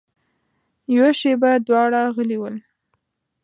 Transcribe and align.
يوه 0.93 1.11
شېبه 1.19 1.51
دواړه 1.67 2.01
غلي 2.15 2.37
ول. 2.39 2.55